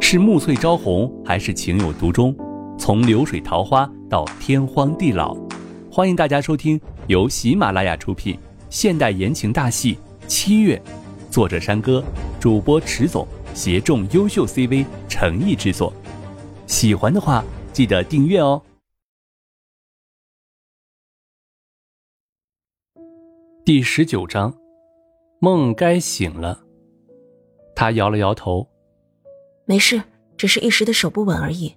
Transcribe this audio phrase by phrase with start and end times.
[0.00, 2.34] 是暮翠朝红，还是情有独钟？
[2.76, 5.36] 从流水桃花到天荒地老，
[5.92, 8.36] 欢迎大家收听由喜马拉雅出品
[8.70, 9.94] 现代言情大戏
[10.26, 10.82] 《七月》，
[11.30, 12.02] 作者山歌，
[12.40, 13.24] 主播迟总，
[13.54, 15.92] 协众优秀 CV 诚意制作。
[16.66, 18.60] 喜欢的话，记得订阅哦。
[23.64, 24.52] 第十九章，
[25.40, 26.64] 梦该醒了。
[27.76, 28.68] 他摇了摇头，
[29.70, 30.02] 没事，
[30.36, 31.72] 只是一时的手不稳而已。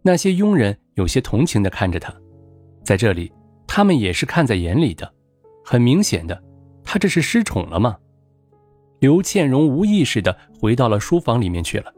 [0.00, 2.10] 那些佣人有些同情的看着他，
[2.82, 3.30] 在这里，
[3.66, 5.12] 他们也是看在眼里的。
[5.62, 6.42] 很明显的，
[6.82, 7.98] 他这是失宠了吗？
[9.00, 11.92] 刘倩荣无意识的回到了书房里面去了，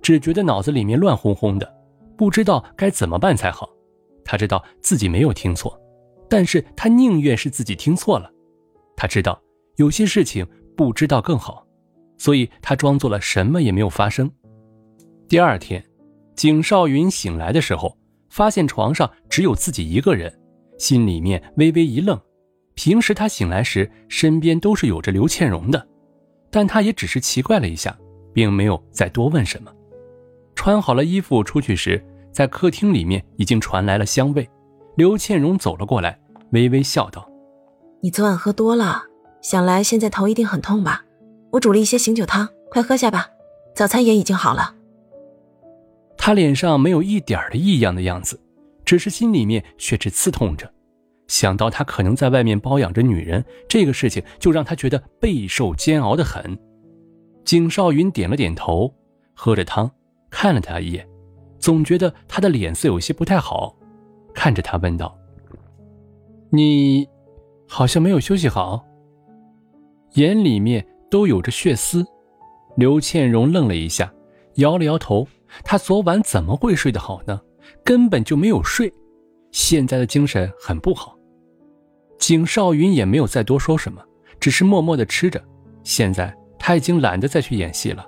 [0.00, 1.74] 只觉得脑子里面乱哄哄的，
[2.16, 3.68] 不知道该怎么办才好。
[4.24, 5.76] 他知道自己没有听错，
[6.30, 8.30] 但是他宁愿是自己听错了。
[8.96, 9.42] 他知道
[9.78, 11.66] 有些事情不知道更好。
[12.18, 14.30] 所以他装作了什么也没有发生。
[15.28, 15.84] 第二天，
[16.36, 17.98] 景少云醒来的时候，
[18.30, 20.32] 发现床上只有自己一个人，
[20.78, 22.16] 心里面微微一愣。
[22.74, 25.84] 平时他醒来时，身边都是有着刘倩蓉的，
[26.48, 27.98] 但他也只是奇怪了一下，
[28.32, 29.72] 并没有再多问什么。
[30.54, 32.00] 穿好了衣服出去时，
[32.30, 34.48] 在客厅里面已经传来了香味。
[34.96, 36.16] 刘倩蓉走了过来，
[36.52, 37.28] 微微笑道
[38.00, 39.02] ：“你昨晚喝多了，
[39.42, 41.04] 想来现在头一定很痛吧？”
[41.50, 43.26] 我煮了一些醒酒汤，快喝下吧。
[43.74, 44.75] 早餐也已经好了。
[46.26, 48.36] 他脸上没有一点的异样的样子，
[48.84, 50.68] 只是心里面却是刺痛着。
[51.28, 56.58] 想到他可能在外面包养着女人，这个事情就让他觉得备受煎熬的很。
[57.44, 58.92] 景少云点了点头，
[59.34, 59.88] 喝着汤，
[60.28, 61.08] 看了他一眼，
[61.60, 63.76] 总觉得他的脸色有些不太好，
[64.34, 65.16] 看着他问道
[66.50, 67.06] ：“你，
[67.68, 68.84] 好像没有休息好。”
[70.14, 70.84] 眼里面。
[71.08, 72.04] 都有着血丝，
[72.76, 74.12] 刘倩蓉愣了一下，
[74.56, 75.28] 摇了摇头。
[75.64, 77.40] 他昨晚怎么会睡得好呢？
[77.84, 78.92] 根本就没有睡，
[79.50, 81.16] 现在的精神很不好。
[82.18, 84.02] 景少云也没有再多说什么，
[84.40, 85.42] 只是默默的吃着。
[85.82, 88.06] 现在他已经懒得再去演戏了。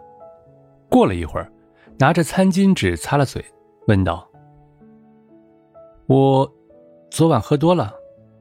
[0.88, 1.52] 过了一会儿，
[1.98, 3.44] 拿着餐巾纸擦了嘴，
[3.86, 4.28] 问道
[6.06, 6.50] ：“我
[7.10, 7.92] 昨晚喝多了，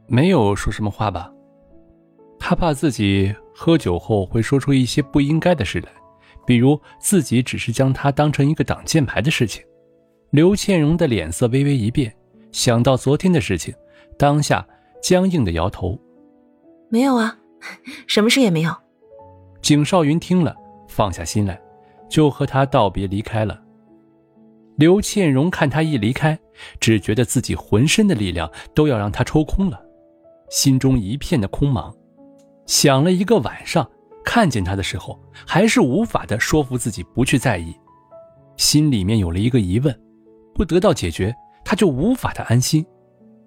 [0.07, 1.31] 没有说什么话吧？”
[2.39, 3.35] 他怕自己。
[3.59, 5.89] 喝酒后会说出一些不应该的事来，
[6.47, 9.61] 比如自己只是将他当成一个挡箭牌的事情。
[10.31, 12.15] 刘倩蓉的脸色微微一变，
[12.53, 13.75] 想到昨天的事情，
[14.17, 14.65] 当下
[15.01, 15.99] 僵硬的摇头
[16.89, 17.37] ：“没有啊，
[18.07, 18.73] 什么事也没有。”
[19.61, 20.55] 景少云听了，
[20.87, 21.59] 放下心来，
[22.09, 23.61] 就和他道别离开了。
[24.77, 26.37] 刘倩蓉看他一离开，
[26.79, 29.81] 只觉得自己浑身的力量都要让他抽空了，
[30.49, 31.93] 心中一片的空茫。
[32.65, 33.89] 想了一个晚上，
[34.27, 35.17] 看见他的时候，
[35.47, 37.73] 还是无法的说服自己不去在意，
[38.57, 39.97] 心里面有了一个疑问，
[40.53, 41.33] 不得到解决，
[41.63, 42.85] 他就无法的安心。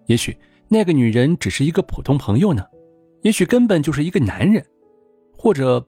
[0.07, 0.35] 也许
[0.69, 2.65] 那个女人只是一个普通朋友呢，
[3.21, 4.65] 也许根本就是一个男人，
[5.37, 5.87] 或者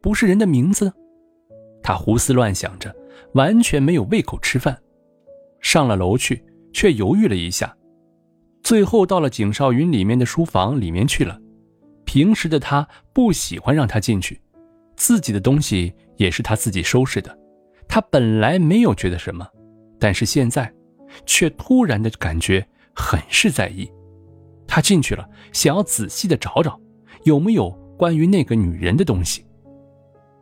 [0.00, 0.92] 不是人的名字。
[1.80, 2.92] 他胡思乱想着，
[3.34, 4.76] 完全没有胃口吃饭。
[5.60, 7.76] 上了楼去，却犹豫了一下，
[8.64, 11.38] 最后到了景少云里面的书房里面去了。
[12.12, 14.38] 平时的他不喜欢让他进去，
[14.96, 17.38] 自己的东西也是他自己收拾的。
[17.88, 19.48] 他本来没有觉得什么，
[19.98, 20.70] 但是现在，
[21.24, 23.90] 却突然的感觉很是在意。
[24.68, 26.78] 他进去了，想要仔细的找找，
[27.24, 29.46] 有没有关于那个女人的东西。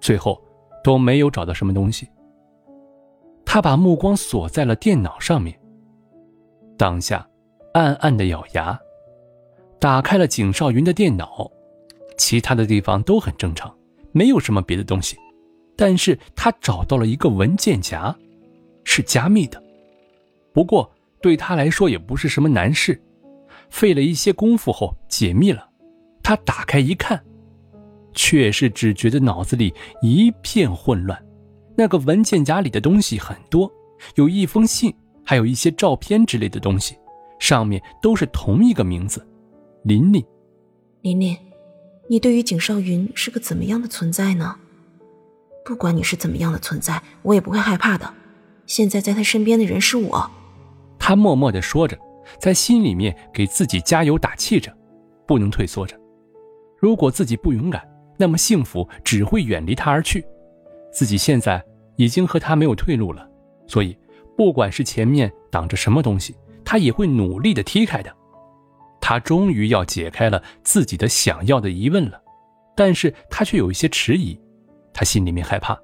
[0.01, 0.43] 最后，
[0.83, 2.09] 都没有找到什么东西。
[3.47, 5.57] 他把目光锁在了电脑上面，
[6.77, 7.25] 当下，
[7.75, 8.77] 暗暗的咬牙。
[9.79, 11.49] 打开了景少云的电脑，
[12.21, 13.75] 其他的地方都很正常，
[14.13, 15.17] 没有什么别的东西。
[15.75, 18.15] 但是他找到了一个文件夹，
[18.85, 19.61] 是加密的。
[20.53, 20.93] 不过
[21.23, 23.01] 对他来说也不是什么难事，
[23.71, 25.67] 费了一些功夫后解密了。
[26.23, 27.19] 他打开一看，
[28.13, 31.19] 却是只觉得脑子里一片混乱。
[31.75, 33.73] 那个文件夹里的东西很多，
[34.17, 34.95] 有一封信，
[35.25, 36.95] 还有一些照片之类的东西，
[37.39, 39.27] 上面都是同一个名字。
[39.85, 40.23] 琳琳，
[41.01, 41.35] 琳琳，
[42.11, 44.57] 你对于景少云是个怎么样的存在呢？
[45.65, 48.13] 不管你是怎么样的存在，我也不会害怕的。
[48.67, 50.29] 现在在他身边的人是我。
[50.99, 51.97] 他默默的说着，
[52.41, 54.77] 在心里面给自己加油打气着，
[55.25, 55.97] 不能退缩着。
[56.81, 57.81] 如果自己不勇敢，
[58.19, 60.27] 那么幸福只会远离他而去。
[60.93, 61.65] 自己现在
[61.95, 63.25] 已经和他没有退路了，
[63.69, 63.97] 所以
[64.37, 66.35] 不管是前面挡着什么东西，
[66.65, 68.13] 他也会努力的踢开的。
[69.11, 72.23] 他终于要解开了自己的想要的疑问了，
[72.77, 74.41] 但是他却有一些迟疑，
[74.95, 75.77] 他心里面害怕，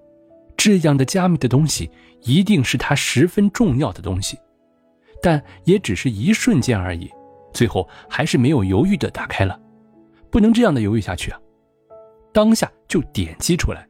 [0.56, 1.90] 这样的加密的东西
[2.22, 4.38] 一定是他十分重要的东西，
[5.20, 7.10] 但也只是一瞬间而已。
[7.52, 9.60] 最后还是没有犹豫的打开了，
[10.30, 11.40] 不能这样的犹豫下去啊！
[12.32, 13.84] 当下就点击出来，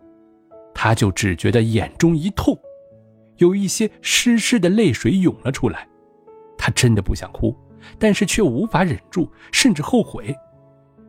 [0.75, 2.59] 他就只觉得眼中一痛，
[3.37, 5.87] 有一些湿湿的泪水涌了出来。
[6.57, 7.55] 他真的不想哭，
[7.99, 10.35] 但是却无法忍住，甚至后悔，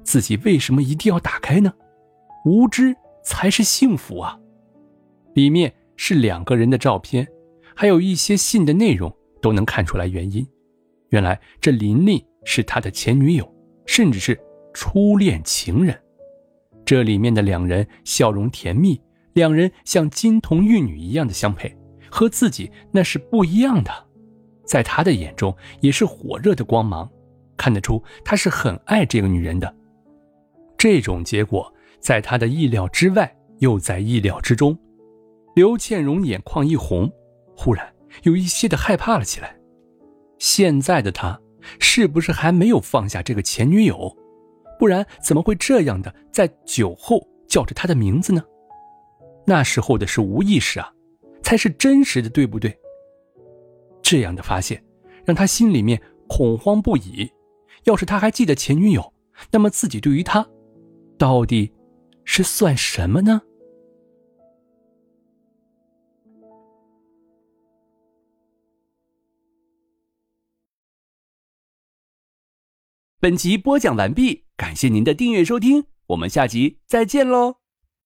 [0.03, 1.73] 自己为什么一定要打开呢？
[2.45, 4.37] 无知才是幸福啊！
[5.33, 7.27] 里面是两个人的照片，
[7.75, 10.47] 还有一些信的内容都能看出来原因。
[11.09, 12.23] 原来这琳琳。
[12.49, 13.45] 是他的前女友，
[13.85, 14.39] 甚至是
[14.73, 15.93] 初恋情人。
[16.85, 18.97] 这里面的两人笑容甜蜜，
[19.33, 21.77] 两人像金童玉女一样的相配，
[22.09, 23.91] 和自己那是不一样的。
[24.67, 27.09] 在他的眼中也是火热的光芒，
[27.55, 29.73] 看得出他是很爱这个女人的。
[30.77, 34.77] 这种结果在他的意料之外，又在意料之中。
[35.55, 37.11] 刘倩蓉眼眶一红，
[37.55, 37.91] 忽然
[38.23, 39.57] 有一些的害怕了起来。
[40.37, 41.39] 现在的他。
[41.81, 44.15] 是不是还没有放下这个前女友？
[44.79, 48.41] 不然怎么会这样的在酒后叫着他的名字呢？
[49.45, 50.89] 那时候的是无意识啊，
[51.43, 52.73] 才是真实的，对不对？
[54.09, 54.81] 这样的发现
[55.25, 57.29] 让他心里面恐慌不已。
[57.83, 59.13] 要是他还记得前女友，
[59.51, 60.47] 那么自己对于他，
[61.17, 61.73] 到底
[62.23, 63.41] 是算什么呢？
[73.19, 77.66] 本集播讲完毕，感谢您的订阅收听，我们下集再见喽。